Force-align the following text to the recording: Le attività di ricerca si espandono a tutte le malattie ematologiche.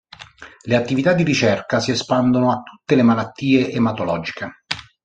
Le 0.65 0.75
attività 0.75 1.13
di 1.13 1.21
ricerca 1.21 1.79
si 1.79 1.91
espandono 1.91 2.51
a 2.51 2.63
tutte 2.63 2.95
le 2.95 3.03
malattie 3.03 3.69
ematologiche. 3.71 4.63